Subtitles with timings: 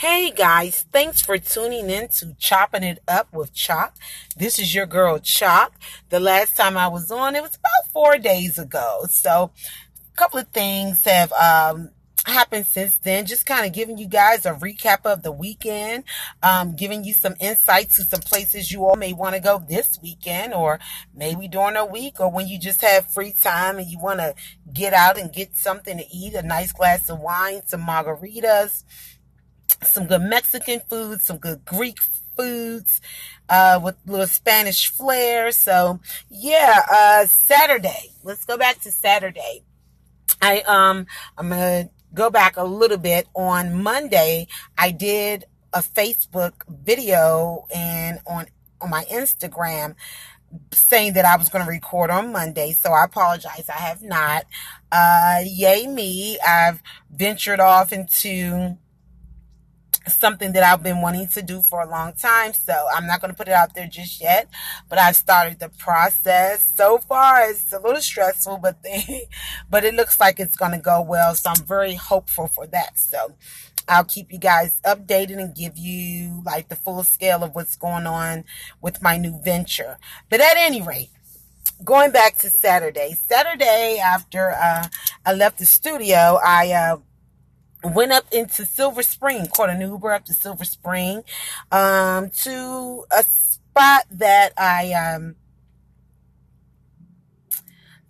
[0.00, 3.94] Hey guys, thanks for tuning in to Chopping It Up with Choc.
[4.34, 5.74] This is your girl Choc.
[6.08, 9.04] The last time I was on, it was about four days ago.
[9.10, 9.50] So,
[10.10, 11.90] a couple of things have um,
[12.24, 13.26] happened since then.
[13.26, 16.04] Just kind of giving you guys a recap of the weekend,
[16.42, 19.98] um, giving you some insight to some places you all may want to go this
[20.02, 20.80] weekend, or
[21.14, 24.34] maybe during a week, or when you just have free time and you want to
[24.72, 28.82] get out and get something to eat, a nice glass of wine, some margaritas
[29.82, 31.98] some good Mexican food, some good Greek
[32.36, 33.00] foods,
[33.48, 35.52] uh, with little Spanish flair.
[35.52, 36.00] So
[36.30, 38.12] yeah, uh, Saturday.
[38.22, 39.64] Let's go back to Saturday.
[40.42, 43.26] I, um, I'm gonna go back a little bit.
[43.34, 44.46] On Monday,
[44.76, 48.46] I did a Facebook video and on,
[48.80, 49.94] on my Instagram
[50.72, 52.72] saying that I was going to record on Monday.
[52.72, 53.68] So I apologize.
[53.68, 54.44] I have not.
[54.90, 56.38] Uh, yay me.
[56.46, 58.76] I've ventured off into
[60.08, 62.52] something that I've been wanting to do for a long time.
[62.52, 64.48] So I'm not going to put it out there just yet,
[64.88, 66.70] but I've started the process.
[66.74, 69.28] So far, it's a little stressful, but they,
[69.70, 71.34] but it looks like it's going to go well.
[71.34, 72.98] So I'm very hopeful for that.
[72.98, 73.34] So
[73.88, 78.06] I'll keep you guys updated and give you like the full scale of what's going
[78.06, 78.44] on
[78.80, 79.98] with my new venture.
[80.28, 81.10] But at any rate,
[81.84, 84.86] going back to Saturday, Saturday after uh,
[85.24, 86.96] I left the studio, I uh,
[87.82, 91.22] went up into Silver Spring, caught an Uber up to Silver Spring,
[91.72, 95.36] um, to a spot that I, um,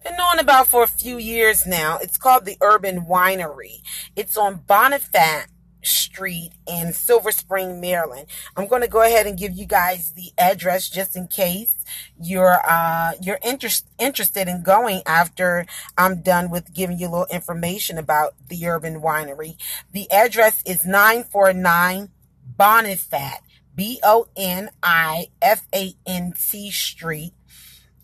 [0.03, 1.99] been knowing about for a few years now.
[2.01, 3.83] It's called the Urban Winery.
[4.17, 5.47] It's on Bonifant
[5.83, 8.27] Street in Silver Spring, Maryland.
[8.57, 11.77] I'm going to go ahead and give you guys the address just in case
[12.21, 17.27] you're uh, you're interest, interested in going after I'm done with giving you a little
[17.31, 19.57] information about the Urban Winery.
[19.93, 22.11] The address is 949
[22.59, 23.39] Bonifant,
[23.75, 27.33] B O N I F A N T Street,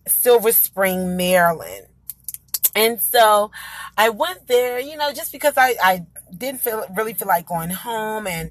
[0.06, 1.86] Silver Spring, Maryland.
[2.74, 3.50] And so
[3.96, 7.70] I went there, you know, just because I, I didn't feel really feel like going
[7.70, 8.50] home and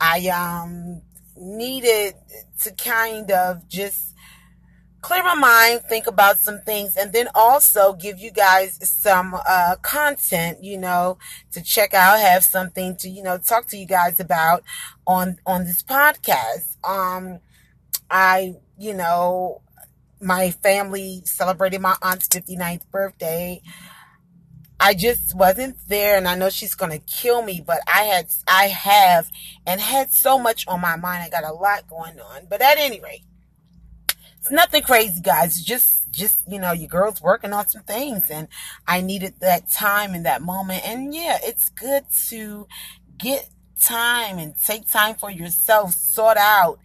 [0.00, 1.02] I um
[1.36, 2.14] needed
[2.62, 4.14] to kind of just
[5.00, 9.76] clear my mind, think about some things, and then also give you guys some uh,
[9.82, 11.16] content, you know,
[11.52, 14.64] to check out, have something to, you know, talk to you guys about
[15.06, 16.76] on on this podcast.
[16.84, 17.38] Um,
[18.10, 19.62] I, you know,
[20.20, 23.60] my family celebrated my aunt's 59th birthday.
[24.78, 28.26] I just wasn't there and I know she's going to kill me, but I had,
[28.46, 29.30] I have
[29.66, 31.22] and had so much on my mind.
[31.22, 33.24] I got a lot going on, but at any rate,
[34.38, 35.60] it's nothing crazy, guys.
[35.62, 38.48] Just, just, you know, your girl's working on some things and
[38.86, 40.86] I needed that time in that moment.
[40.86, 42.68] And yeah, it's good to
[43.18, 43.48] get
[43.80, 46.78] time and take time for yourself, sort out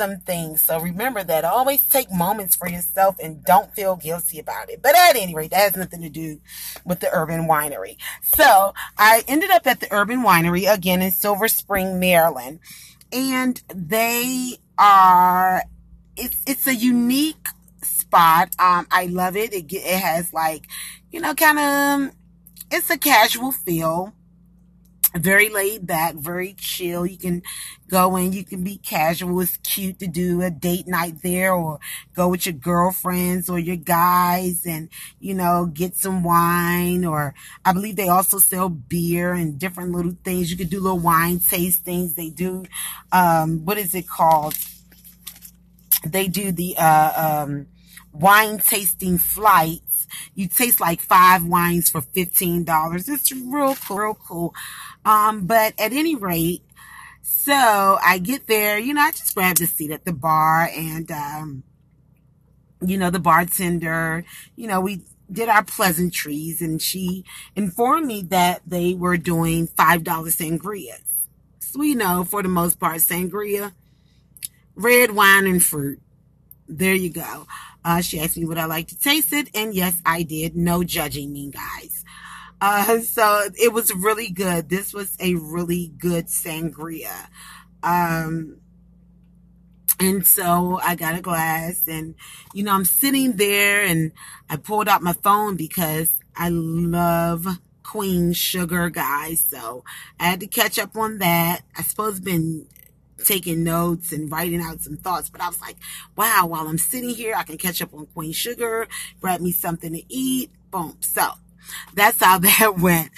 [0.00, 0.62] some things.
[0.62, 1.44] So remember that.
[1.44, 4.80] Always take moments for yourself and don't feel guilty about it.
[4.82, 6.40] But at any rate, that has nothing to do
[6.86, 7.98] with the Urban Winery.
[8.22, 12.60] So I ended up at the Urban Winery again in Silver Spring, Maryland.
[13.12, 15.64] And they are,
[16.16, 17.48] it's, it's a unique
[17.82, 18.54] spot.
[18.58, 19.52] Um, I love it.
[19.52, 20.66] It, it has like,
[21.12, 22.14] you know, kind of,
[22.70, 24.14] it's a casual feel
[25.14, 27.04] very laid back, very chill.
[27.04, 27.42] You can
[27.88, 29.40] go in, you can be casual.
[29.40, 31.80] It's cute to do a date night there or
[32.14, 34.88] go with your girlfriends or your guys and,
[35.18, 37.34] you know, get some wine or
[37.64, 40.50] I believe they also sell beer and different little things.
[40.50, 42.14] You could do little wine tastings.
[42.14, 42.64] They do,
[43.12, 44.54] um, what is it called?
[46.06, 47.66] They do the, uh, um,
[48.12, 49.80] wine tasting flight
[50.34, 53.08] you taste like five wines for $15.
[53.08, 54.54] It's real cool, real cool.
[55.04, 56.62] Um, but at any rate,
[57.22, 61.10] so I get there, you know, I just grabbed a seat at the bar and,
[61.10, 61.62] um,
[62.82, 64.24] you know, the bartender,
[64.56, 67.24] you know, we did our pleasantries and she
[67.54, 71.02] informed me that they were doing $5 sangrias.
[71.60, 73.72] So, you know, for the most part, sangria,
[74.74, 76.00] red wine and fruit.
[76.68, 77.46] There you go.
[77.84, 80.56] Uh, she asked me would I like to taste it, and yes, I did.
[80.56, 82.04] No judging me, guys.
[82.60, 84.68] Uh, so it was really good.
[84.68, 87.28] This was a really good sangria.
[87.82, 88.58] Um,
[89.98, 92.14] and so I got a glass and,
[92.54, 94.12] you know, I'm sitting there and
[94.48, 97.46] I pulled out my phone because I love
[97.82, 99.44] Queen Sugar, guys.
[99.44, 99.84] So
[100.18, 101.62] I had to catch up on that.
[101.76, 102.66] I suppose been
[103.24, 105.28] taking notes and writing out some thoughts.
[105.28, 105.76] But I was like,
[106.16, 108.88] wow, while I'm sitting here, I can catch up on Queen Sugar,
[109.20, 110.50] grab me something to eat.
[110.70, 110.96] Boom.
[111.00, 111.32] So
[111.94, 113.10] that's how that went.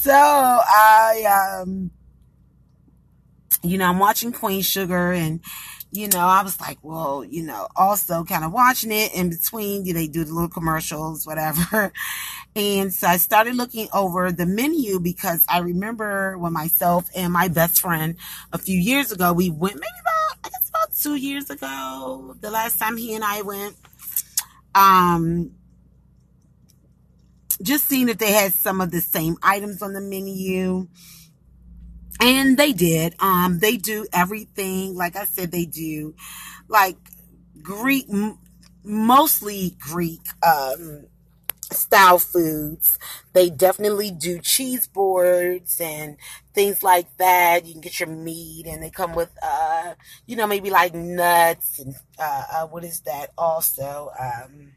[0.00, 1.90] So I, um,
[3.62, 5.40] you know, I'm watching Queen Sugar and,
[5.92, 9.86] you know, I was like, well, you know, also kind of watching it in between,
[9.86, 11.92] you know, they do the little commercials, whatever.
[12.56, 17.48] And so I started looking over the menu because I remember when myself and my
[17.48, 18.16] best friend
[18.50, 22.50] a few years ago, we went maybe about, I guess about two years ago, the
[22.50, 23.76] last time he and I went.
[24.74, 25.55] Um,
[27.62, 30.88] just seeing if they had some of the same items on the menu.
[32.20, 33.14] And they did.
[33.20, 34.94] Um they do everything.
[34.94, 36.14] Like i said they do
[36.68, 36.96] like
[37.62, 38.06] greek
[38.84, 41.06] mostly greek um
[41.72, 42.98] style foods.
[43.32, 46.16] They definitely do cheese boards and
[46.54, 47.66] things like that.
[47.66, 49.94] You can get your meat and they come with uh
[50.26, 54.10] you know maybe like nuts and uh, uh what is that also?
[54.18, 54.72] Um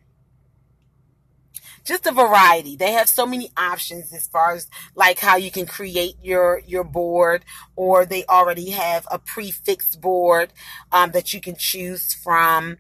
[1.90, 2.76] just a variety.
[2.76, 6.84] They have so many options as far as like how you can create your your
[6.84, 7.44] board,
[7.76, 10.54] or they already have a prefixed board
[10.92, 12.78] um, that you can choose from.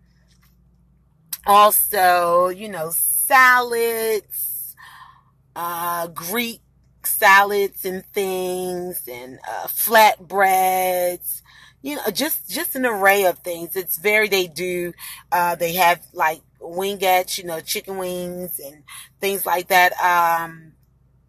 [1.45, 4.75] Also, you know, salads,
[5.55, 6.61] uh, Greek
[7.03, 11.41] salads and things, and uh, flatbreads
[11.81, 14.91] you know just just an array of things it's very they do
[15.31, 18.83] uh they have like wingettes, you know, chicken wings and
[19.19, 19.93] things like that.
[19.93, 20.73] Um,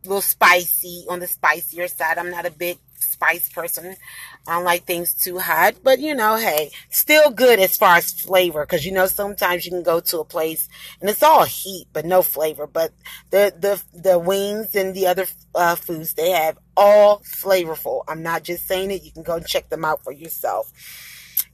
[0.04, 2.18] a little spicy on the spicier side.
[2.18, 3.96] I'm not a big spice person.
[4.46, 8.12] I don't like things too hot, but you know, hey, still good as far as
[8.12, 8.64] flavor.
[8.64, 10.68] Cause you know, sometimes you can go to a place
[11.00, 12.66] and it's all heat, but no flavor.
[12.66, 12.92] But
[13.30, 18.04] the, the, the wings and the other uh, foods they have all flavorful.
[18.08, 19.02] I'm not just saying it.
[19.02, 20.72] You can go and check them out for yourself.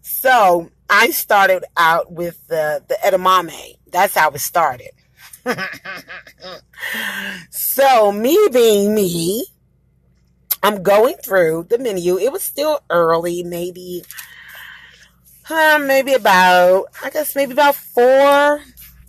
[0.08, 3.76] So I started out with the, the edamame.
[3.90, 4.92] That's how it started.
[7.50, 9.46] so me being me,
[10.62, 12.18] I'm going through the menu.
[12.18, 14.04] It was still early, maybe,
[15.50, 18.62] uh, maybe about, I guess maybe about four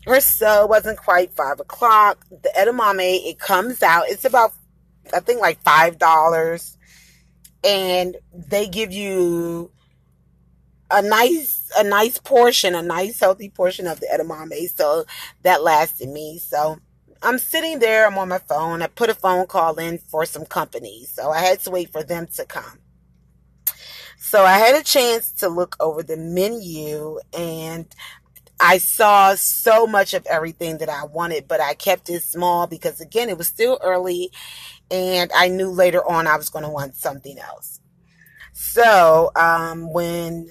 [0.07, 0.63] or so.
[0.63, 2.25] It wasn't quite five o'clock.
[2.31, 4.09] The edamame, it comes out.
[4.09, 4.51] It's about,
[5.13, 6.75] I think like five dollars,
[7.63, 9.69] and they give you
[10.89, 14.69] a nice a nice portion, a nice healthy portion of the edamame.
[14.75, 15.05] So
[15.43, 16.39] that lasted me.
[16.39, 16.79] So
[17.21, 18.81] I'm sitting there, I'm on my phone.
[18.81, 21.05] I put a phone call in for some company.
[21.05, 22.79] So I had to wait for them to come.
[24.17, 27.87] So I had a chance to look over the menu and
[28.59, 32.99] I saw so much of everything that I wanted, but I kept it small because
[32.99, 34.31] again, it was still early
[34.89, 37.79] and I knew later on I was going to want something else.
[38.53, 40.49] So, um, when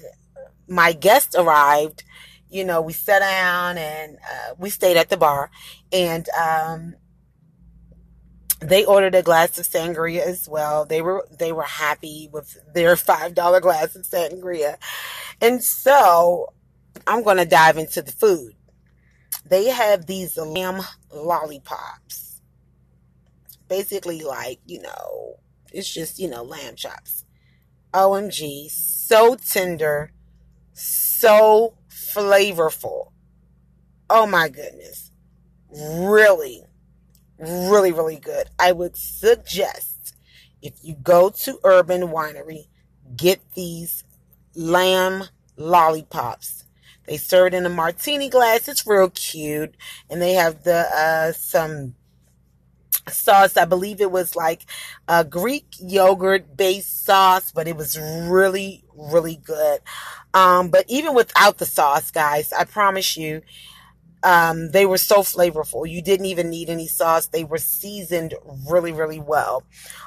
[0.67, 2.03] my guest arrived,
[2.49, 5.51] you know, we sat down and uh, we stayed at the bar,
[5.91, 6.95] and um,
[8.59, 10.85] they ordered a glass of sangria as well.
[10.85, 14.77] They were they were happy with their five dollar glass of sangria,
[15.41, 16.53] and so
[17.05, 18.53] I'm going to dive into the food.
[19.45, 20.81] They have these lamb
[21.13, 22.41] lollipops,
[23.67, 25.35] basically like you know,
[25.73, 27.25] it's just you know lamb chops.
[27.93, 30.11] OMG, so tender
[30.77, 33.11] so flavorful.
[34.09, 35.11] Oh my goodness.
[35.69, 36.63] Really,
[37.39, 38.49] really, really good.
[38.59, 40.15] I would suggest
[40.61, 42.67] if you go to Urban Winery,
[43.15, 44.03] get these
[44.55, 45.25] lamb
[45.55, 46.65] lollipops.
[47.05, 48.67] They serve it in a martini glass.
[48.67, 49.75] It's real cute.
[50.09, 51.95] And they have the uh, some
[53.09, 53.55] sauce.
[53.57, 54.65] I believe it was like
[55.07, 59.79] a Greek yogurt based sauce, but it was really, really good.
[60.37, 63.41] Um, but even without the sauce, guys, I promise you,
[64.21, 65.89] um, they were so flavorful.
[65.89, 67.27] You didn't even need any sauce.
[67.27, 68.35] They were seasoned
[68.69, 69.63] really, really well.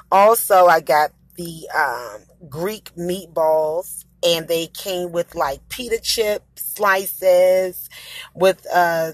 [0.09, 7.89] Also, I got the um, Greek meatballs, and they came with like pita chip slices
[8.33, 9.11] with uh,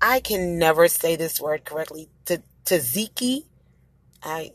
[0.00, 2.08] I can never say this word correctly.
[2.24, 3.44] T- tzatziki.
[4.22, 4.52] I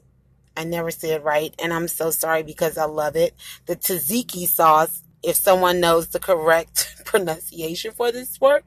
[0.57, 3.35] I never say it right, and I'm so sorry because I love it.
[3.67, 5.03] The tzatziki sauce.
[5.23, 8.63] If someone knows the correct pronunciation for this word,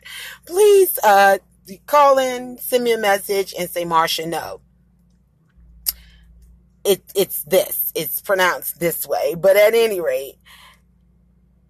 [0.46, 1.38] please uh,
[1.86, 4.60] call in, send me a message, and say Marsha no.
[6.84, 7.92] It it's this.
[7.94, 9.34] It's pronounced this way.
[9.34, 10.36] But at any rate,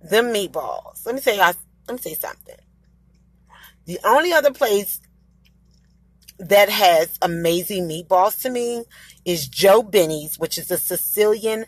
[0.01, 1.07] the meatballs.
[1.07, 1.57] Let me say let
[1.89, 2.57] me say something.
[3.87, 5.01] The only other place
[6.39, 8.85] that has amazing meatballs to me
[9.25, 11.67] is Joe Benny's, which is a Sicilian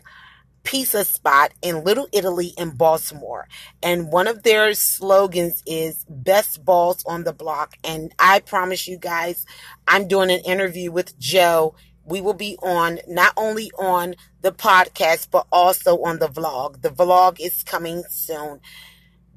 [0.67, 3.47] pizza spot in Little Italy in Baltimore.
[3.81, 7.77] And one of their slogans is best balls on the block.
[7.85, 9.45] And I promise you guys,
[9.87, 11.73] I'm doing an interview with Joe
[12.07, 16.81] we will be on not only on the podcast, but also on the vlog.
[16.81, 18.61] The vlog is coming soon.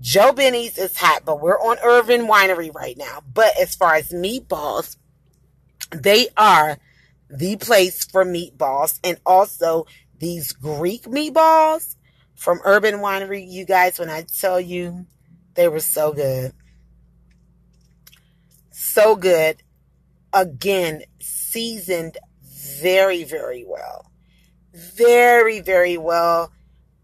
[0.01, 3.23] Joe Benny's is hot, but we're on Urban Winery right now.
[3.35, 4.97] But as far as meatballs,
[5.91, 6.79] they are
[7.29, 9.87] the place for meatballs and also
[10.21, 11.97] these Greek meatballs
[12.37, 13.45] from Urban Winery.
[13.47, 15.07] You guys, when I tell you,
[15.55, 16.53] they were so good.
[18.71, 19.62] So good.
[20.33, 22.19] Again, seasoned
[22.81, 24.11] very, very well.
[24.73, 26.53] Very, very well.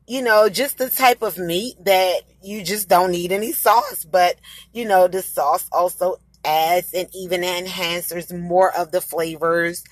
[0.06, 4.04] You know, just the type of meat that you just don't need any sauce.
[4.04, 4.36] But,
[4.72, 9.82] you know, the sauce also adds and even enhances more of the flavors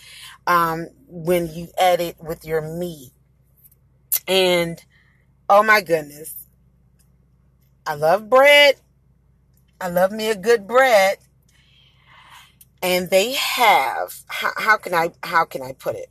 [0.47, 3.11] um, when you add it with your meat.
[4.27, 4.83] And
[5.49, 6.47] oh my goodness,
[7.87, 8.77] I love bread.
[9.81, 11.19] I love me a good bread.
[12.83, 16.11] And they have how, how can I how can I put it?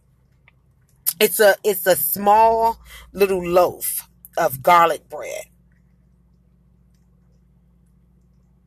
[1.19, 2.79] It's a it's a small
[3.11, 5.45] little loaf of garlic bread.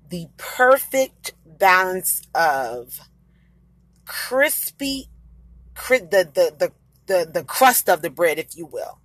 [0.09, 3.00] The perfect balance of
[4.05, 5.09] crispy
[5.88, 6.73] the, the, the,
[7.07, 8.99] the, the crust of the bread, if you will.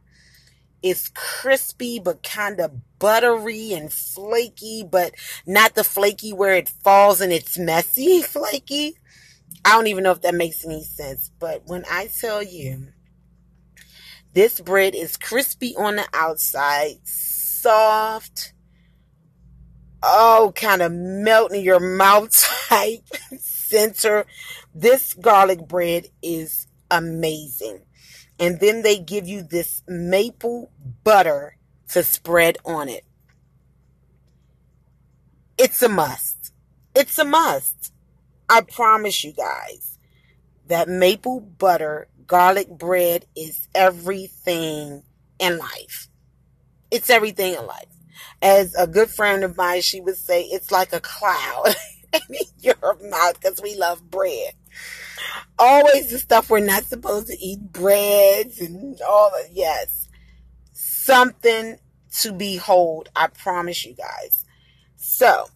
[0.81, 5.13] It's crispy, but kind of buttery and flaky, but
[5.45, 8.97] not the flaky where it falls and it's messy flaky.
[9.63, 11.31] I don't even know if that makes any sense.
[11.39, 12.87] But when I tell you,
[14.33, 18.53] this bread is crispy on the outside, soft,
[20.01, 22.31] oh, kind of melt in your mouth
[22.69, 23.03] type
[23.39, 24.25] center.
[24.73, 27.81] This garlic bread is amazing.
[28.41, 30.71] And then they give you this maple
[31.03, 31.57] butter
[31.89, 33.05] to spread on it.
[35.59, 36.51] It's a must.
[36.95, 37.93] It's a must.
[38.49, 39.99] I promise you guys
[40.67, 45.03] that maple butter garlic bread is everything
[45.37, 46.07] in life.
[46.89, 47.89] It's everything in life.
[48.41, 51.75] As a good friend of mine, she would say, it's like a cloud
[52.13, 54.53] in your mouth because we love bread
[55.57, 59.49] always the stuff we're not supposed to eat breads and all that.
[59.51, 60.07] Yes.
[60.73, 61.77] Something
[62.19, 63.09] to behold.
[63.15, 64.45] I promise you guys.
[64.97, 65.47] So,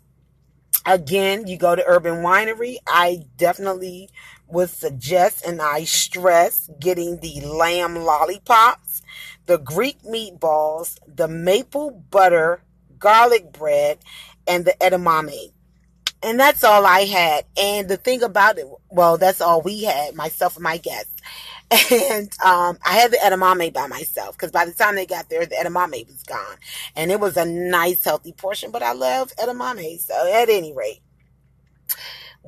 [0.86, 2.77] again, you go to Urban Winery.
[2.88, 4.10] I definitely
[4.48, 9.01] would suggest and I stress getting the lamb lollipops,
[9.48, 12.62] the Greek meatballs, the maple butter
[13.00, 14.00] garlic bread,
[14.48, 15.51] and the edamame
[16.25, 17.46] and that's all I had.
[17.55, 21.12] And the thing about it, well, that's all we had, myself and my guests.
[21.91, 25.46] And um, I had the edamame by myself because by the time they got there,
[25.46, 26.58] the edamame was gone.
[26.96, 30.00] And it was a nice, healthy portion, but I love edamame.
[30.00, 31.01] So at any rate,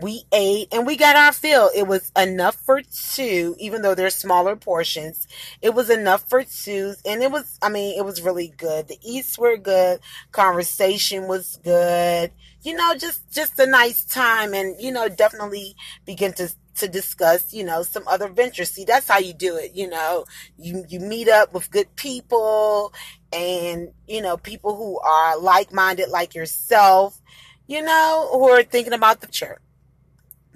[0.01, 1.71] we ate and we got our fill.
[1.75, 5.27] It was enough for two, even though they're smaller portions.
[5.61, 6.93] It was enough for two.
[7.05, 8.87] And it was, I mean, it was really good.
[8.87, 9.99] The eats were good.
[10.31, 12.31] Conversation was good.
[12.61, 15.75] You know, just, just a nice time and, you know, definitely
[16.05, 18.69] begin to, to discuss, you know, some other ventures.
[18.71, 19.73] See, that's how you do it.
[19.73, 20.25] You know,
[20.57, 22.93] you, you meet up with good people
[23.33, 27.19] and, you know, people who are like minded like yourself,
[27.65, 29.59] you know, who are thinking about the church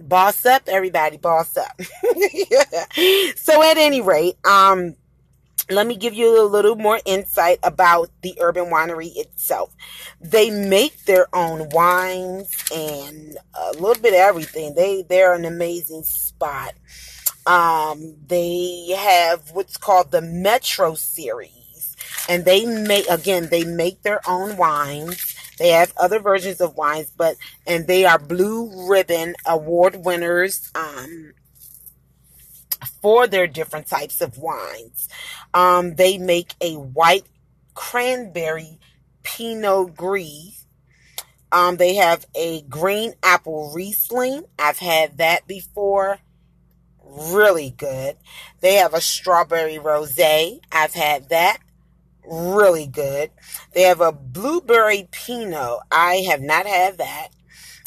[0.07, 1.79] boss up everybody boss up.
[3.35, 4.95] So at any rate um
[5.69, 9.73] let me give you a little more insight about the urban winery itself.
[10.19, 14.75] They make their own wines and a little bit of everything.
[14.75, 16.73] They they're an amazing spot.
[17.45, 21.95] Um they have what's called the metro series
[22.27, 25.30] and they make again they make their own wines
[25.61, 27.35] they have other versions of wines, but
[27.67, 31.33] and they are blue ribbon award winners um,
[32.99, 35.07] for their different types of wines.
[35.53, 37.27] Um, they make a white
[37.75, 38.79] cranberry
[39.21, 40.65] Pinot Gris.
[41.51, 44.45] Um, they have a green apple Riesling.
[44.57, 46.17] I've had that before.
[47.03, 48.17] Really good.
[48.61, 50.61] They have a strawberry rosé.
[50.71, 51.59] I've had that
[52.25, 53.31] really good.
[53.73, 55.79] They have a blueberry Pinot.
[55.91, 57.29] I have not had that.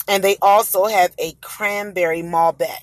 [0.07, 2.83] And they also have a cranberry Malbec.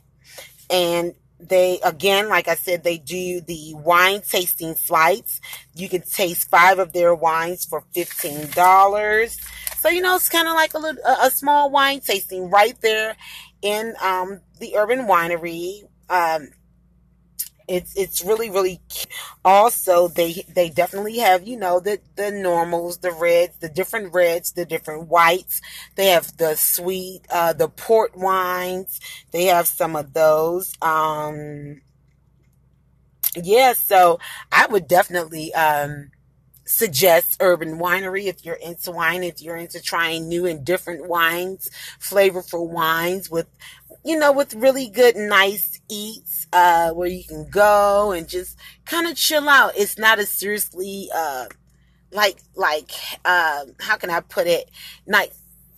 [0.69, 5.41] And they, again, like I said, they do the wine tasting flights.
[5.75, 9.39] You can taste five of their wines for $15.
[9.79, 13.15] So, you know, it's kind of like a little, a, small wine tasting right there
[13.61, 15.83] in um, the Urban Winery.
[16.09, 16.49] Um,
[17.71, 19.07] it's it's really really cute.
[19.45, 24.51] also they they definitely have you know the the normals the reds the different reds
[24.51, 25.61] the different whites
[25.95, 28.99] they have the sweet uh the port wines
[29.31, 31.81] they have some of those um
[33.35, 34.19] yeah, so
[34.51, 36.11] I would definitely um,
[36.65, 41.69] suggest Urban Winery if you're into wine, if you're into trying new and different wines,
[41.99, 43.47] flavorful wines with,
[44.03, 49.07] you know, with really good, nice eats, uh, where you can go and just kind
[49.07, 49.73] of chill out.
[49.77, 51.45] It's not as seriously, uh,
[52.11, 52.91] like, like,
[53.23, 54.69] uh, how can I put it?
[55.07, 55.33] Like,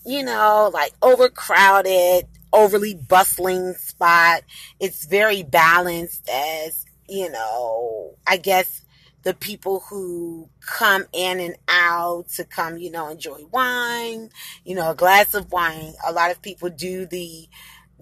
[0.06, 4.42] you know, like overcrowded, overly bustling spot.
[4.80, 8.82] It's very balanced as, you know, I guess
[9.24, 14.30] the people who come in and out to come, you know, enjoy wine,
[14.66, 15.94] you know, a glass of wine.
[16.06, 17.48] A lot of people do the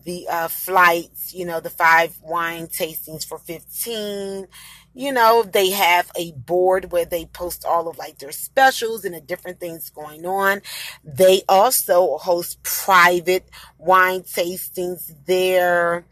[0.04, 4.48] the uh, flights, you know, the five wine tastings for 15.
[4.94, 9.16] You know, they have a board where they post all of like their specials and
[9.16, 10.62] the different things going on.
[11.04, 16.06] They also host private wine tastings there.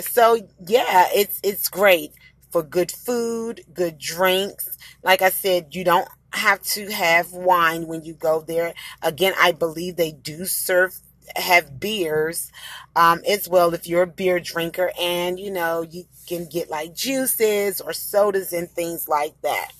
[0.00, 2.12] So yeah, it's it's great
[2.50, 4.76] for good food, good drinks.
[5.02, 8.74] Like I said, you don't have to have wine when you go there.
[9.02, 11.00] Again, I believe they do serve
[11.36, 12.50] have beers
[12.96, 16.94] um, as well if you're a beer drinker and you know you can get like
[16.94, 19.72] juices or sodas and things like that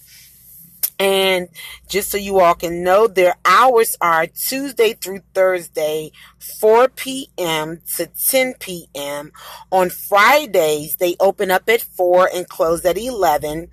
[0.98, 1.48] and
[1.88, 7.80] just so you all can know, their hours are Tuesday through Thursday, 4 p.m.
[7.96, 9.30] to 10 p.m.
[9.70, 13.68] On Fridays, they open up at 4 and close at 11.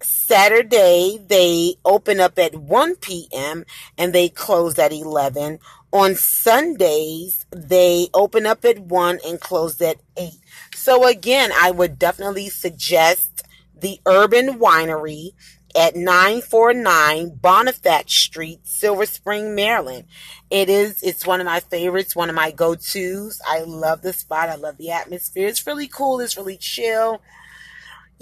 [0.00, 3.64] Saturday, they open up at 1 p.m.
[3.98, 5.58] and they close at 11.
[5.92, 10.32] On Sundays, they open up at 1 and close at 8.
[10.74, 13.42] So again, I would definitely suggest
[13.78, 15.32] the Urban Winery
[15.74, 20.04] at 949 Bonifant Street, Silver Spring, Maryland.
[20.50, 23.40] It is, it's one of my favorites, one of my go-tos.
[23.46, 24.48] I love the spot.
[24.48, 25.46] I love the atmosphere.
[25.46, 26.20] It's really cool.
[26.20, 27.20] It's really chill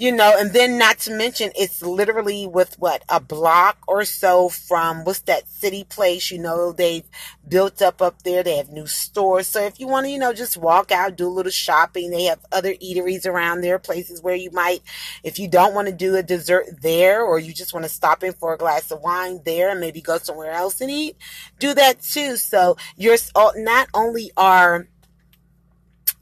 [0.01, 4.49] you know, and then not to mention it's literally with what a block or so
[4.49, 7.03] from what's that city place, you know, they've
[7.47, 8.41] built up up there.
[8.41, 9.45] They have new stores.
[9.45, 12.23] So if you want to, you know, just walk out, do a little shopping, they
[12.23, 14.81] have other eateries around there, places where you might,
[15.23, 18.23] if you don't want to do a dessert there or you just want to stop
[18.23, 21.15] in for a glass of wine there and maybe go somewhere else and eat,
[21.59, 22.37] do that too.
[22.37, 23.17] So you're
[23.55, 24.87] not only are,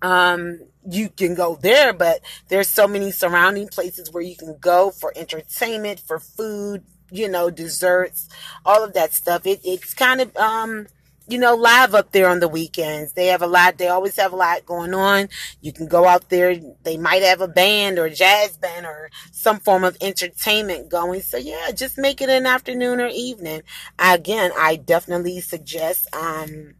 [0.01, 4.91] um, you can go there, but there's so many surrounding places where you can go
[4.91, 8.27] for entertainment, for food, you know, desserts,
[8.65, 9.45] all of that stuff.
[9.45, 10.87] It, it's kind of, um,
[11.27, 13.13] you know, live up there on the weekends.
[13.13, 15.29] They have a lot, they always have a lot going on.
[15.61, 16.55] You can go out there.
[16.83, 21.21] They might have a band or jazz band or some form of entertainment going.
[21.21, 23.61] So yeah, just make it an afternoon or evening.
[23.99, 26.73] Again, I definitely suggest, um,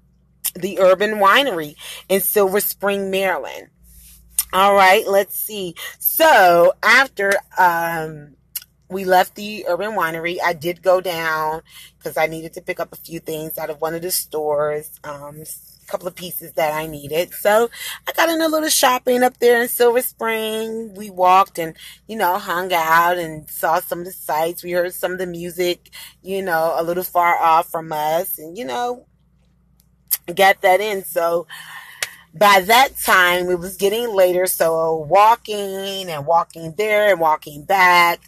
[0.55, 1.75] the Urban Winery
[2.07, 3.69] in Silver Spring, Maryland.
[4.51, 5.75] All right, let's see.
[5.99, 8.35] So after um,
[8.89, 11.61] we left the Urban Winery, I did go down
[11.97, 14.99] because I needed to pick up a few things out of one of the stores.
[15.03, 17.31] Um, a couple of pieces that I needed.
[17.33, 17.69] So
[18.07, 20.95] I got in a little shopping up there in Silver Spring.
[20.95, 21.75] We walked and,
[22.07, 24.63] you know, hung out and saw some of the sights.
[24.63, 25.91] We heard some of the music,
[26.23, 29.05] you know, a little far off from us and, you know,
[30.35, 31.03] got that in.
[31.03, 31.45] So
[32.33, 38.19] by that time it was getting later so walking and walking there and walking back.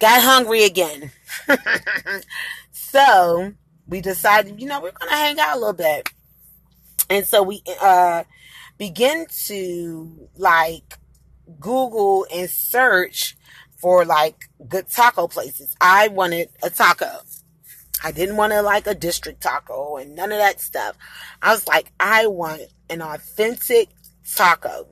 [0.00, 1.10] Got hungry again.
[2.94, 3.52] So
[3.88, 6.08] we decided you know we're gonna hang out a little bit.
[7.10, 8.22] And so we uh
[8.78, 10.98] begin to like
[11.58, 13.36] google and search
[13.78, 15.74] for like good taco places.
[15.80, 17.22] I wanted a taco
[18.04, 20.94] I didn't want to like a district taco and none of that stuff.
[21.40, 23.88] I was like, I want an authentic
[24.30, 24.88] taco.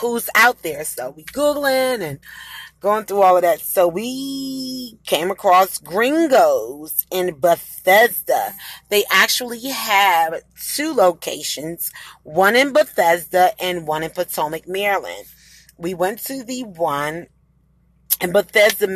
[0.00, 0.82] Who's out there?
[0.84, 2.20] So we Googling and
[2.80, 3.60] going through all of that.
[3.60, 8.54] So we came across Gringos in Bethesda.
[8.88, 15.26] They actually have two locations, one in Bethesda and one in Potomac, Maryland.
[15.76, 17.26] We went to the one
[18.22, 18.86] in Bethesda,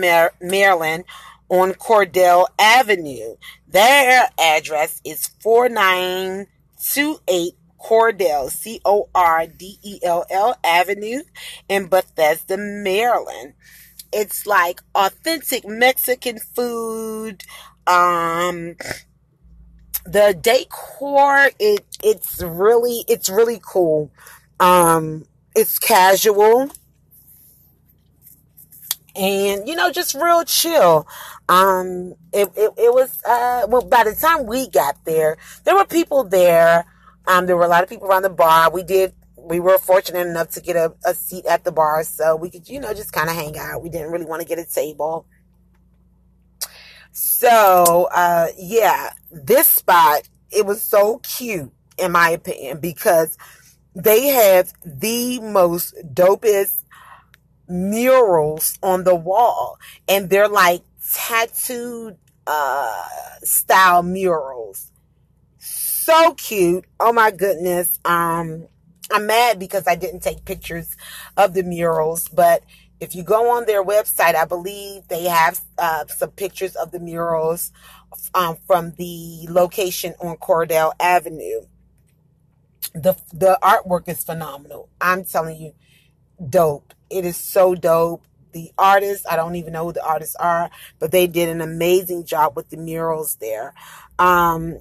[0.40, 1.04] Maryland
[1.48, 3.36] on Cordell Avenue.
[3.68, 11.22] Their address is 4928 Cordell, C O R D E L L Avenue
[11.68, 13.52] in Bethesda, Maryland.
[14.12, 17.42] It's like authentic Mexican food.
[17.86, 18.76] Um,
[20.04, 24.10] the decor, it, it's really, it's really cool.
[24.58, 26.70] Um, it's casual
[29.16, 31.06] and you know just real chill
[31.48, 35.84] um it, it, it was uh well by the time we got there there were
[35.84, 36.84] people there
[37.26, 39.12] um there were a lot of people around the bar we did
[39.46, 42.68] we were fortunate enough to get a, a seat at the bar so we could,
[42.68, 43.82] you know, just kind of hang out.
[43.82, 45.26] We didn't really want to get a table.
[47.12, 53.38] So, uh, yeah, this spot, it was so cute, in my opinion, because
[53.94, 56.82] they have the most dopest
[57.68, 59.78] murals on the wall.
[60.08, 63.04] And they're like tattooed, uh,
[63.42, 64.92] style murals.
[65.58, 66.84] So cute.
[67.00, 67.98] Oh my goodness.
[68.04, 68.68] Um,
[69.10, 70.96] I'm mad because I didn't take pictures
[71.36, 72.62] of the murals, but
[73.00, 76.98] if you go on their website, I believe they have uh, some pictures of the
[76.98, 77.72] murals
[78.34, 81.62] um, from the location on Cordell Avenue.
[82.94, 84.88] The the artwork is phenomenal.
[85.00, 85.74] I'm telling you,
[86.48, 86.94] dope.
[87.10, 88.24] It is so dope.
[88.52, 92.24] The artists, I don't even know who the artists are, but they did an amazing
[92.24, 93.74] job with the murals there.
[94.18, 94.78] Um,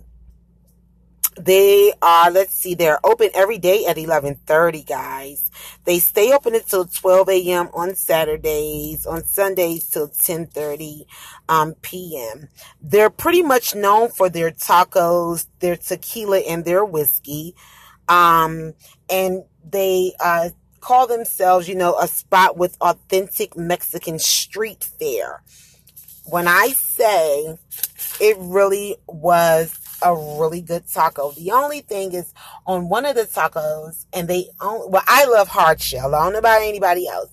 [1.38, 5.52] they are, let's see, they're open every day at 1130, guys.
[5.84, 7.70] They stay open until 12 a.m.
[7.74, 11.06] on Saturdays, on Sundays till 1030
[11.50, 12.48] um, p.m.
[12.82, 17.56] They're pretty much known for their tacos, their tequila, and their whiskey.
[18.08, 18.74] Um,
[19.10, 20.50] and they uh,
[20.86, 25.42] call themselves, you know, a spot with authentic Mexican street fare.
[26.26, 27.58] When I say
[28.20, 31.32] it really was a really good taco.
[31.32, 32.34] The only thing is
[32.68, 36.14] on one of the tacos, and they only, well, I love hard shell.
[36.14, 37.32] I don't know about anybody else.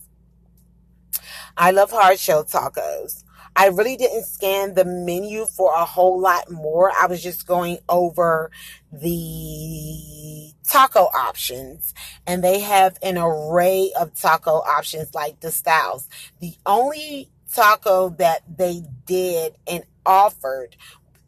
[1.57, 3.23] I love hard shell tacos.
[3.55, 6.91] I really didn't scan the menu for a whole lot more.
[6.91, 8.51] I was just going over
[8.91, 11.93] the taco options
[12.27, 16.09] and they have an array of taco options like the styles.
[16.41, 20.77] The only taco that they did and offered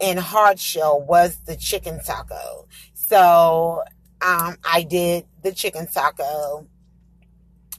[0.01, 2.67] in hard shell was the chicken taco.
[2.95, 3.83] So
[4.23, 6.67] um, I did the chicken taco.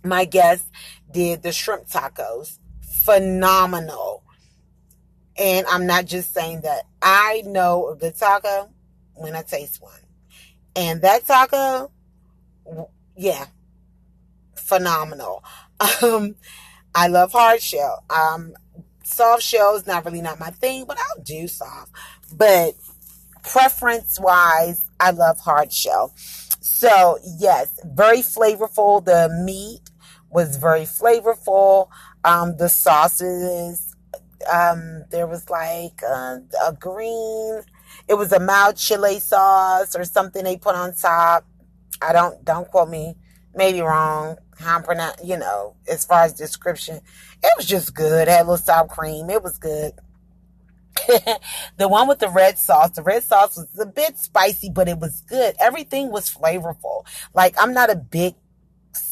[0.04, 0.66] My guest
[1.12, 2.60] did the shrimp tacos.
[3.04, 4.24] Phenomenal.
[5.38, 6.84] And I'm not just saying that.
[7.02, 8.70] I know a good taco
[9.16, 9.94] when I taste one.
[10.76, 11.92] And that taco,
[13.16, 13.46] yeah,
[14.56, 15.44] phenomenal.
[16.02, 16.36] Um,
[16.96, 18.06] I love hard shell.
[18.10, 18.54] Um,
[19.04, 21.92] soft shell is not really not my thing, but I'll do soft.
[22.34, 22.76] But
[23.44, 26.14] preference wise, I love hard shell.
[26.62, 29.04] So yes, very flavorful.
[29.04, 29.82] The meat
[30.30, 31.90] was very flavorful.
[32.24, 33.85] Um, the sauces,
[34.52, 37.62] um, there was like a, a green,
[38.08, 41.46] it was a mild chili sauce or something they put on top.
[42.02, 43.16] I don't, don't quote me,
[43.54, 44.38] maybe wrong.
[44.58, 47.02] How I'm you know, as far as description,
[47.44, 48.28] it was just good.
[48.28, 49.30] It had a little sour cream.
[49.30, 49.94] It was good.
[51.78, 54.98] the one with the red sauce, the red sauce was a bit spicy, but it
[54.98, 55.56] was good.
[55.60, 57.06] Everything was flavorful.
[57.34, 58.36] Like I'm not a big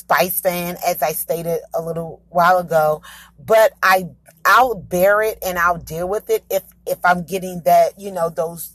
[0.04, 3.02] spice fan, as I stated a little while ago,
[3.40, 4.10] but I
[4.46, 8.30] I'll bear it and I'll deal with it if if I'm getting that you know
[8.30, 8.74] those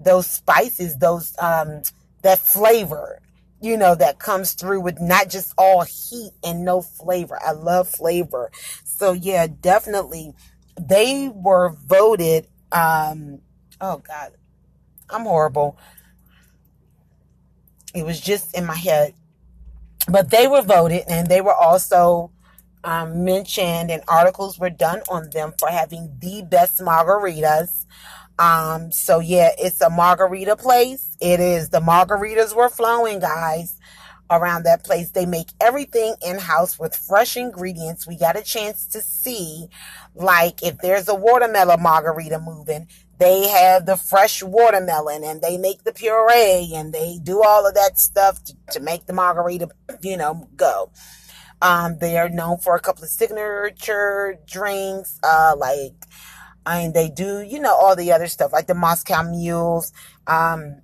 [0.00, 1.82] those spices, those um
[2.22, 3.20] that flavor,
[3.60, 7.38] you know, that comes through with not just all heat and no flavor.
[7.42, 8.50] I love flavor,
[8.84, 10.34] so yeah, definitely.
[10.80, 13.40] They were voted um
[13.80, 14.32] oh god
[15.10, 15.76] i'm horrible.
[17.92, 19.14] It was just in my head
[20.10, 22.32] but they were voted and they were also
[22.84, 27.86] um, mentioned and articles were done on them for having the best margaritas.
[28.38, 31.16] Um, so yeah it's a margarita place.
[31.20, 31.70] It is.
[31.70, 33.78] The margaritas were flowing guys
[34.30, 35.10] around that place.
[35.10, 38.06] They make everything in house with fresh ingredients.
[38.06, 39.68] We got a chance to see,
[40.14, 42.88] like, if there's a watermelon margarita moving,
[43.18, 47.74] they have the fresh watermelon and they make the puree and they do all of
[47.74, 49.68] that stuff to, to make the margarita,
[50.00, 50.90] you know, go.
[51.60, 55.92] Um, they are known for a couple of signature drinks, uh, like,
[56.64, 59.92] I mean, they do, you know, all the other stuff, like the Moscow mules,
[60.26, 60.80] um,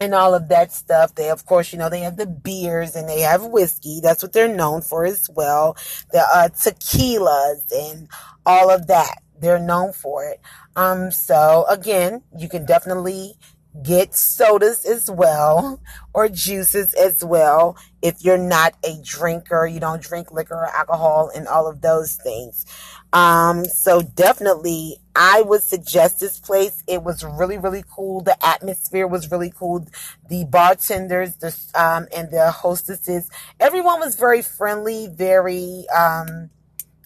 [0.00, 1.14] and all of that stuff.
[1.14, 4.00] They, of course, you know, they have the beers and they have whiskey.
[4.02, 5.76] That's what they're known for as well.
[6.12, 8.08] The uh, tequilas and
[8.44, 9.18] all of that.
[9.38, 10.40] They're known for it.
[10.76, 13.34] Um, so again, you can definitely
[13.82, 15.80] get sodas as well
[16.14, 21.30] or juices as well if you're not a drinker, you don't drink liquor or alcohol
[21.34, 22.66] and all of those things.
[23.14, 26.82] Um, so definitely I would suggest this place.
[26.88, 28.22] It was really, really cool.
[28.22, 29.86] The atmosphere was really cool.
[30.28, 36.50] The bartenders, the, um, and the hostesses, everyone was very friendly, very, um,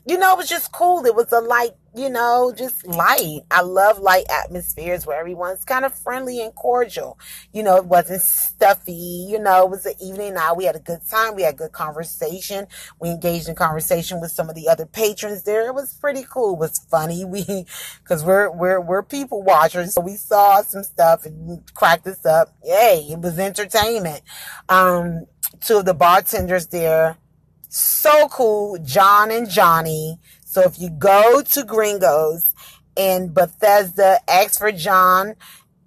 [0.06, 1.04] you know, it was just cool.
[1.04, 3.40] It was a light, you know, just light.
[3.50, 7.18] I love light atmospheres where everyone's kind of friendly and cordial.
[7.52, 9.26] You know, it wasn't stuffy.
[9.28, 10.56] You know, it was an evening out.
[10.56, 11.34] We had a good time.
[11.34, 12.66] We had good conversation.
[13.00, 15.66] We engaged in conversation with some of the other patrons there.
[15.66, 16.54] It was pretty cool.
[16.54, 17.24] It was funny.
[17.38, 17.66] We,
[18.04, 19.92] cause we're, we're, we're people watchers.
[19.92, 22.54] So we saw some stuff and cracked us up.
[22.64, 23.06] Yay.
[23.10, 24.22] It was entertainment.
[24.68, 25.26] Um,
[25.60, 27.18] two of the bartenders there
[27.68, 30.18] so cool, John and Johnny.
[30.48, 32.54] So if you go to Gringos
[32.96, 35.34] in Bethesda, ask for John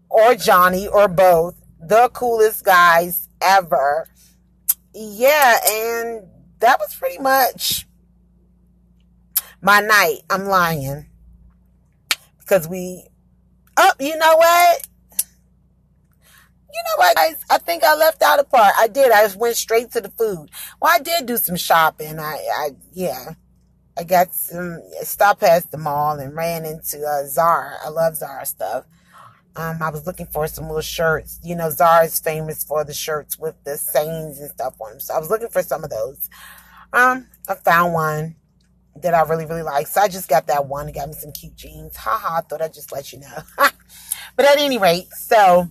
[0.07, 1.55] or Johnny or both.
[1.79, 4.07] The coolest guys ever.
[4.93, 6.27] Yeah, and
[6.59, 7.87] that was pretty much
[9.63, 10.19] my night.
[10.29, 11.07] I'm lying.
[12.37, 13.07] Because we,
[13.77, 14.87] oh, you know what?
[16.71, 17.37] you know what, guys?
[17.49, 18.73] I think I left out a part.
[18.77, 19.11] I did.
[19.11, 20.51] I just went straight to the food.
[20.79, 22.19] Well, I did do some shopping.
[22.19, 23.33] I, I, yeah.
[23.97, 27.75] I got some, stopped past the mall and ran into uh, Zara.
[27.83, 28.85] I love Zara stuff.
[29.55, 31.39] Um, I was looking for some little shirts.
[31.43, 34.99] You know, Zara is famous for the shirts with the sayings and stuff on them.
[35.01, 36.29] So I was looking for some of those.
[36.93, 38.35] Um, I found one
[38.95, 39.87] that I really, really like.
[39.87, 40.87] So I just got that one.
[40.87, 41.97] It got me some cute jeans.
[41.97, 43.37] Haha, I thought I'd just let you know.
[43.57, 45.69] but at any rate, so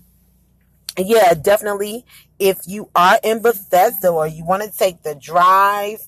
[0.98, 2.04] yeah, definitely.
[2.38, 6.00] If you are in Bethesda or you want to take the drive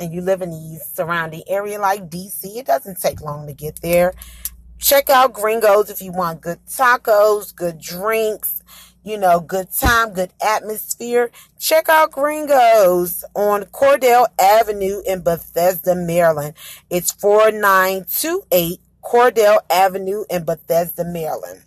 [0.00, 3.80] and you live in the surrounding area like DC, it doesn't take long to get
[3.82, 4.14] there.
[4.78, 8.62] Check out Gringos if you want good tacos, good drinks,
[9.04, 11.30] you know, good time, good atmosphere.
[11.58, 16.54] Check out Gringos on Cordell Avenue in Bethesda, Maryland.
[16.90, 21.62] It's 4928 Cordell Avenue in Bethesda, Maryland.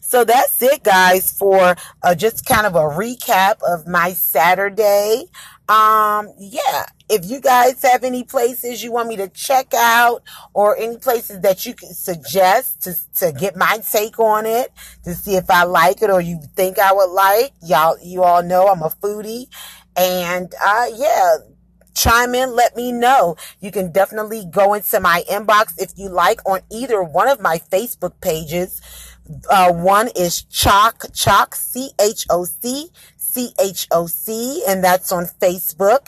[0.00, 5.24] So that's it, guys, for uh, just kind of a recap of my Saturday.
[5.68, 10.22] Um, yeah, if you guys have any places you want me to check out
[10.54, 14.72] or any places that you can suggest to, to get my take on it,
[15.04, 18.42] to see if I like it or you think I would like, y'all, you all
[18.42, 19.48] know I'm a foodie.
[19.96, 21.36] And, uh, yeah,
[21.94, 23.36] chime in, let me know.
[23.60, 27.58] You can definitely go into my inbox if you like on either one of my
[27.70, 28.80] Facebook pages.
[29.48, 32.90] Uh, one is Choc, Choc, C H O C,
[33.34, 36.06] C H O C, and that's on Facebook,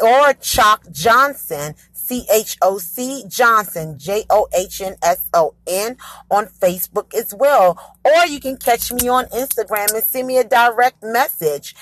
[0.00, 5.96] or Choc Johnson, C H O C Johnson, J O H N S O N,
[6.30, 7.96] on Facebook as well.
[8.04, 11.74] Or you can catch me on Instagram and send me a direct message.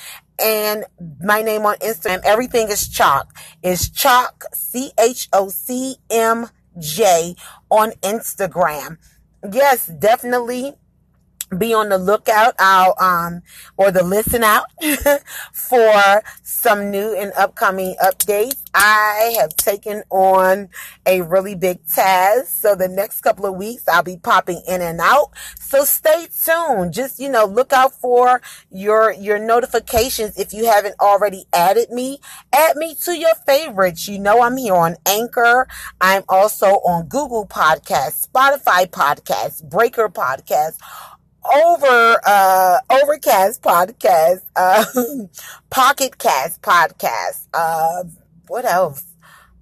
[0.43, 0.85] And
[1.23, 3.33] my name on Instagram, everything is Choc.
[3.63, 7.37] Is Choc, C H O C M J
[7.71, 8.99] on Instagram
[9.53, 10.75] yes, definitely
[11.57, 13.43] be on the lookout out um
[13.77, 14.67] or the listen out
[15.53, 18.63] for some new and upcoming updates.
[18.75, 20.69] I have taken on
[21.07, 22.49] a really big task.
[22.49, 25.31] So the next couple of weeks i'll be popping in and out.
[25.59, 26.93] So stay tuned.
[26.93, 32.19] Just you know look out for your your notifications if you haven't already added me.
[32.53, 34.09] Add me to your favorites.
[34.09, 35.69] You know i'm here on anchor.
[36.01, 40.79] I'm also on google podcast spotify podcast breaker podcast
[41.55, 44.85] over uh overcast podcast uh
[45.71, 48.05] pocket cast podcast uh
[48.49, 49.05] what else?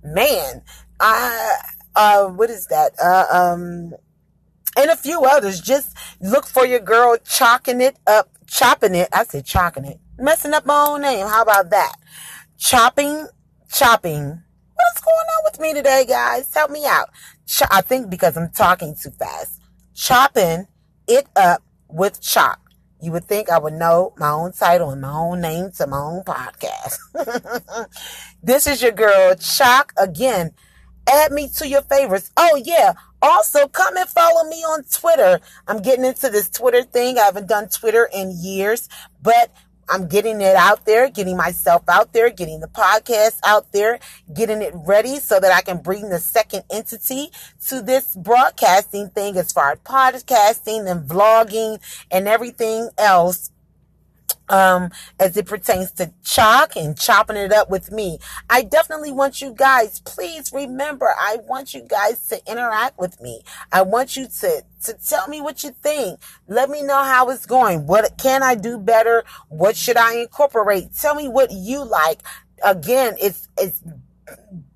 [0.02, 0.62] Man
[1.00, 1.56] i
[1.96, 2.92] uh what is that?
[3.02, 3.92] Uh um
[4.76, 5.60] and a few others.
[5.60, 9.08] Just look for your girl chalking it up chopping it.
[9.12, 9.98] I said chalking it.
[10.18, 11.26] Messing up my own name.
[11.26, 11.94] How about that?
[12.58, 13.26] Chopping
[13.72, 14.42] chopping.
[14.74, 16.52] What's going on with me today guys?
[16.54, 17.10] Help me out.
[17.46, 19.60] Ch- i think because i'm talking too fast.
[19.94, 20.66] Chopping
[21.06, 21.62] it up
[21.94, 22.60] with Choc.
[23.00, 25.98] You would think I would know my own title and my own name to my
[25.98, 26.98] own podcast.
[28.42, 29.92] this is your girl, Choc.
[29.96, 30.52] Again,
[31.08, 32.30] add me to your favorites.
[32.36, 32.94] Oh, yeah.
[33.22, 35.40] Also, come and follow me on Twitter.
[35.68, 37.18] I'm getting into this Twitter thing.
[37.18, 38.88] I haven't done Twitter in years,
[39.22, 39.54] but
[39.88, 43.98] I'm getting it out there, getting myself out there, getting the podcast out there,
[44.32, 47.30] getting it ready so that I can bring the second entity
[47.68, 53.50] to this broadcasting thing as far as podcasting and vlogging and everything else
[54.48, 58.18] um, as it pertains to Choc and chopping it up with me.
[58.50, 63.42] I definitely want you guys, please remember, I want you guys to interact with me.
[63.72, 66.20] I want you to, to tell me what you think.
[66.46, 67.86] Let me know how it's going.
[67.86, 69.24] What can I do better?
[69.48, 70.94] What should I incorporate?
[71.00, 72.20] Tell me what you like.
[72.62, 73.82] Again, it's, it's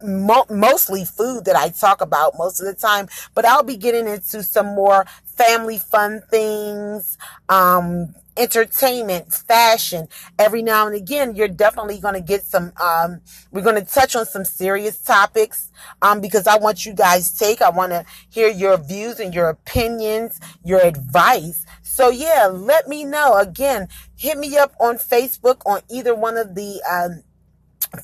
[0.03, 4.07] Mo- mostly food that I talk about most of the time, but I'll be getting
[4.07, 7.17] into some more family fun things,
[7.49, 10.09] um, entertainment, fashion.
[10.39, 13.21] Every now and again, you're definitely going to get some, um,
[13.51, 15.71] we're going to touch on some serious topics,
[16.01, 19.49] um, because I want you guys take, I want to hear your views and your
[19.49, 21.67] opinions, your advice.
[21.83, 23.37] So yeah, let me know.
[23.37, 27.25] Again, hit me up on Facebook on either one of the, um,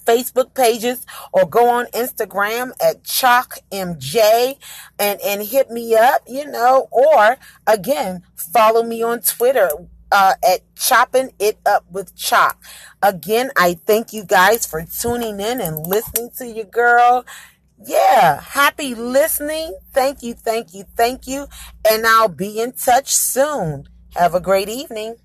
[0.07, 4.57] Facebook pages or go on Instagram at ChocMJ
[4.99, 9.69] and, and hit me up, you know, or again, follow me on Twitter
[10.13, 12.63] uh, at Chopping It Up with Choc.
[13.03, 17.25] Again, I thank you guys for tuning in and listening to your girl.
[17.85, 19.77] Yeah, happy listening.
[19.93, 21.47] Thank you, thank you, thank you.
[21.89, 23.89] And I'll be in touch soon.
[24.17, 25.17] Have a great evening.